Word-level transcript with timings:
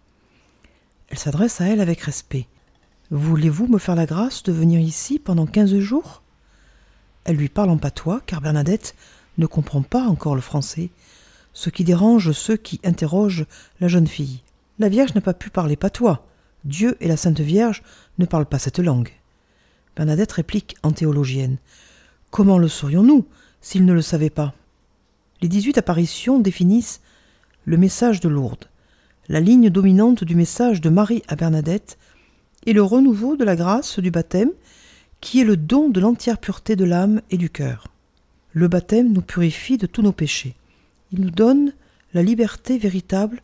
Elle 1.09 1.19
s'adresse 1.19 1.61
à 1.61 1.67
elle 1.67 1.81
avec 1.81 2.01
respect. 2.01 2.47
Voulez-vous 3.11 3.67
me 3.69 3.79
faire 3.79 3.95
la 3.95 4.07
grâce 4.07 4.43
de 4.43 4.53
venir 4.53 4.81
ici 4.81 5.19
pendant 5.19 5.47
quinze 5.47 5.79
jours? 5.79 6.23
Elle 7.25 7.37
lui 7.37 7.51
parle 7.51 7.71
en 7.71 7.77
patois, 7.77 8.23
car 8.27 8.41
Bernadette 8.41 8.97
ne 9.39 9.47
comprend 9.47 9.83
pas 9.83 10.05
encore 10.05 10.35
le 10.35 10.41
français, 10.41 10.91
ce 11.53 11.71
qui 11.71 11.85
dérange 11.85 12.33
ceux 12.33 12.57
qui 12.57 12.81
interrogent 12.85 13.47
la 13.81 13.89
jeune 13.89 14.07
fille. 14.07 14.41
La 14.79 14.89
Vierge 14.89 15.15
n'a 15.15 15.21
pas 15.21 15.35
pu 15.35 15.51
parler 15.51 15.77
patois. 15.77 16.27
Dieu 16.65 16.97
et 17.01 17.09
la 17.09 17.17
Sainte 17.17 17.41
Vierge 17.41 17.83
ne 18.19 18.25
parlent 18.25 18.47
pas 18.47 18.59
cette 18.59 18.79
langue. 18.79 19.11
Bernadette 19.97 20.33
réplique 20.33 20.77
en 20.83 20.93
théologienne. 20.93 21.59
Comment 22.31 22.59
le 22.59 22.69
saurions-nous 22.69 23.27
s'ils 23.61 23.85
ne 23.85 23.93
le 23.93 24.03
savaient 24.03 24.31
pas? 24.31 24.55
Les 25.43 25.49
dix-huit 25.49 25.77
apparitions 25.77 26.39
définissent 26.39 27.01
le 27.65 27.77
message 27.77 28.21
de 28.21 28.29
Lourdes, 28.29 28.69
la 29.29 29.41
ligne 29.41 29.71
dominante 29.71 30.25
du 30.25 30.35
message 30.35 30.81
de 30.81 30.89
Marie 30.89 31.23
à 31.29 31.37
Bernadette 31.37 31.99
et 32.67 32.73
le 32.73 32.83
renouveau 32.83 33.37
de 33.37 33.45
la 33.45 33.57
grâce 33.57 33.99
du 33.99 34.11
baptême, 34.11 34.51
qui 35.21 35.41
est 35.41 35.45
le 35.45 35.57
don 35.57 35.89
de 35.89 36.01
l'entière 36.01 36.39
pureté 36.39 36.75
de 36.75 36.85
l'âme 36.85 37.21
et 37.31 37.37
du 37.37 37.51
cœur. 37.51 37.89
Le 38.53 38.69
baptême 38.69 39.13
nous 39.13 39.23
purifie 39.23 39.79
de 39.79 39.87
tous 39.87 40.03
nos 40.03 40.13
péchés. 40.13 40.55
Il 41.13 41.21
nous 41.21 41.31
donne 41.31 41.73
la 42.15 42.23
liberté 42.23 42.79
véritable 42.79 43.43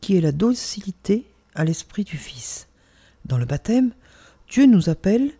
qui 0.00 0.16
est 0.16 0.20
la 0.20 0.32
docilité 0.32 1.24
à 1.54 1.64
l'esprit 1.64 2.04
du 2.04 2.16
Fils. 2.16 2.68
Dans 3.24 3.38
le 3.38 3.44
baptême, 3.44 3.92
Dieu 4.48 4.66
nous 4.66 4.88
appelle 4.88 5.30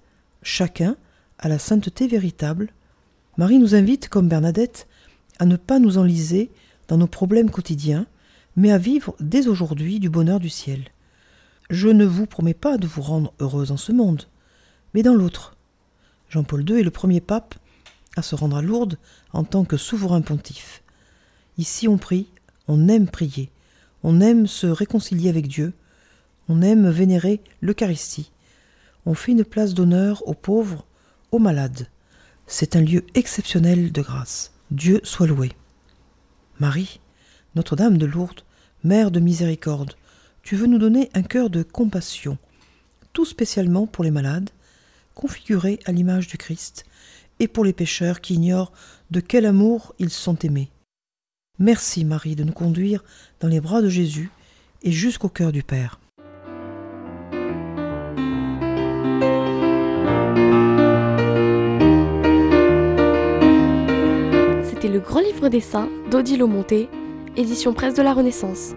chacun 0.43 0.97
à 1.39 1.49
la 1.49 1.59
sainteté 1.59 2.07
véritable. 2.07 2.73
Marie 3.37 3.59
nous 3.59 3.75
invite, 3.75 4.09
comme 4.09 4.29
Bernadette, 4.29 4.87
à 5.39 5.47
ne 5.47 5.57
pas 5.57 5.79
nous 5.79 5.99
enliser 5.99 6.51
dans 6.89 6.99
nos 6.99 7.07
problèmes 7.07 7.51
quotidiens, 7.51 8.07
mais 8.57 8.73
à 8.73 8.79
vivre 8.79 9.15
dès 9.21 9.49
aujourd'hui 9.49 10.01
du 10.01 10.11
bonheur 10.11 10.41
du 10.41 10.51
ciel. 10.51 10.85
Je 11.71 11.89
ne 11.89 12.05
vous 12.05 12.27
promets 12.27 12.55
pas 12.55 12.79
de 12.79 12.87
vous 12.87 13.03
rendre 13.03 13.33
heureuse 13.39 13.71
en 13.71 13.77
ce 13.77 13.93
monde, 13.93 14.25
mais 14.93 15.03
dans 15.03 15.15
l'autre. 15.15 15.57
Jean-Paul 16.29 16.69
II 16.69 16.81
est 16.81 16.85
le 16.85 16.91
premier 16.91 17.21
pape 17.21 17.55
à 18.17 18.23
se 18.23 18.35
rendre 18.35 18.57
à 18.57 18.63
Lourdes 18.63 18.99
en 19.33 19.45
tant 19.45 19.65
que 19.65 19.77
souverain 19.77 20.21
pontife. 20.21 20.83
Ici 21.59 21.89
on 21.89 21.97
prie, 21.97 22.29
on 22.69 22.89
aime 22.89 23.09
prier, 23.09 23.51
on 24.03 24.21
aime 24.21 24.47
se 24.47 24.67
réconcilier 24.67 25.29
avec 25.29 25.47
Dieu, 25.47 25.73
on 26.49 26.63
aime 26.63 26.91
vénérer 26.91 27.41
l'Eucharistie, 27.61 28.33
on 29.07 29.15
fait 29.15 29.33
une 29.33 29.45
place 29.45 29.75
d'honneur 29.75 30.27
aux 30.29 30.35
pauvres, 30.35 30.87
aux 31.33 31.39
malades. 31.39 31.89
C'est 32.47 32.77
un 32.77 32.81
lieu 32.81 33.05
exceptionnel 33.15 33.93
de 33.93 34.03
grâce. 34.03 34.53
Dieu 34.71 35.01
soit 35.03 35.27
loué. 35.27 35.53
Marie, 36.59 37.01
Notre-Dame 37.55 37.99
de 37.99 38.07
Lourdes, 38.07 38.43
Mère 38.85 39.11
de 39.11 39.21
miséricorde, 39.21 39.95
tu 40.43 40.57
veux 40.57 40.67
nous 40.67 40.79
donner 40.79 41.11
un 41.15 41.23
cœur 41.23 41.51
de 41.51 41.63
compassion, 41.63 42.39
tout 43.13 43.25
spécialement 43.25 43.87
pour 43.87 44.05
les 44.05 44.11
malades, 44.11 44.51
configurés 45.15 45.81
à 45.85 45.93
l'image 45.93 46.29
du 46.29 46.39
Christ, 46.39 46.85
et 47.41 47.49
pour 47.49 47.65
les 47.65 47.73
pécheurs 47.73 48.21
qui 48.21 48.35
ignorent 48.35 48.73
de 49.11 49.21
quel 49.21 49.47
amour 49.47 49.95
ils 49.99 50.11
sont 50.11 50.37
aimés. 50.39 50.71
Merci 51.59 52.05
Marie 52.05 52.37
de 52.37 52.45
nous 52.45 52.53
conduire 52.53 53.05
dans 53.41 53.49
les 53.49 53.61
bras 53.61 53.83
de 53.83 53.89
Jésus 53.89 54.31
et 54.83 54.93
jusqu'au 54.93 55.29
cœur 55.29 55.53
du 55.53 55.63
Père. 55.63 56.01
Grand 65.21 65.29
livre 65.29 65.49
des 65.49 65.61
saints 65.61 65.89
d'Odile 66.11 66.45
Monté, 66.45 66.89
édition 67.37 67.73
presse 67.73 67.95
de 67.95 68.03
la 68.03 68.15
Renaissance. 68.15 68.75